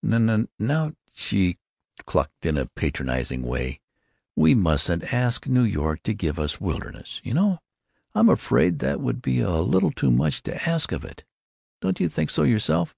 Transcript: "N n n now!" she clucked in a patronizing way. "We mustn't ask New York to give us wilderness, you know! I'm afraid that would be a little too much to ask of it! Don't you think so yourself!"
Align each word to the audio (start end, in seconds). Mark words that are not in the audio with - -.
"N 0.00 0.12
n 0.30 0.30
n 0.30 0.48
now!" 0.60 0.92
she 1.12 1.58
clucked 2.06 2.46
in 2.46 2.56
a 2.56 2.66
patronizing 2.66 3.42
way. 3.42 3.80
"We 4.36 4.54
mustn't 4.54 5.12
ask 5.12 5.48
New 5.48 5.64
York 5.64 6.04
to 6.04 6.14
give 6.14 6.38
us 6.38 6.60
wilderness, 6.60 7.20
you 7.24 7.34
know! 7.34 7.58
I'm 8.14 8.28
afraid 8.28 8.78
that 8.78 9.00
would 9.00 9.20
be 9.20 9.40
a 9.40 9.54
little 9.58 9.90
too 9.90 10.12
much 10.12 10.40
to 10.44 10.62
ask 10.68 10.92
of 10.92 11.04
it! 11.04 11.24
Don't 11.80 11.98
you 11.98 12.08
think 12.08 12.30
so 12.30 12.44
yourself!" 12.44 12.94